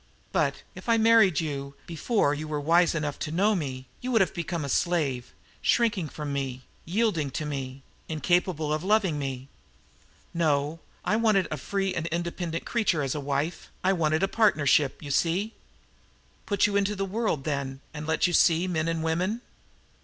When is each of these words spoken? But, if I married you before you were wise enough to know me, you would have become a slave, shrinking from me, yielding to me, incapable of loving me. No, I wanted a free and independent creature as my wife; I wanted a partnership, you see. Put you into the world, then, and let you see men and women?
But, 0.31 0.63
if 0.73 0.89
I 0.89 0.97
married 0.97 1.41
you 1.41 1.75
before 1.85 2.33
you 2.33 2.47
were 2.47 2.59
wise 2.59 2.95
enough 2.95 3.19
to 3.19 3.31
know 3.31 3.53
me, 3.53 3.85
you 4.01 4.11
would 4.11 4.21
have 4.21 4.33
become 4.33 4.65
a 4.65 4.67
slave, 4.67 5.31
shrinking 5.61 6.09
from 6.09 6.33
me, 6.33 6.63
yielding 6.85 7.29
to 7.29 7.45
me, 7.45 7.83
incapable 8.09 8.73
of 8.73 8.83
loving 8.83 9.19
me. 9.19 9.47
No, 10.33 10.79
I 11.05 11.17
wanted 11.17 11.47
a 11.51 11.57
free 11.57 11.93
and 11.93 12.07
independent 12.07 12.65
creature 12.65 13.03
as 13.03 13.13
my 13.13 13.21
wife; 13.21 13.69
I 13.83 13.93
wanted 13.93 14.23
a 14.23 14.27
partnership, 14.27 15.03
you 15.03 15.11
see. 15.11 15.53
Put 16.47 16.65
you 16.65 16.75
into 16.75 16.95
the 16.95 17.05
world, 17.05 17.43
then, 17.43 17.81
and 17.93 18.07
let 18.07 18.25
you 18.25 18.33
see 18.33 18.67
men 18.67 18.87
and 18.87 19.03
women? 19.03 19.41